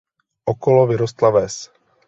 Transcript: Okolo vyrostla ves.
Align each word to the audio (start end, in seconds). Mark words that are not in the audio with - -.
Okolo 0.53 0.87
vyrostla 0.93 1.31
ves. 1.37 1.61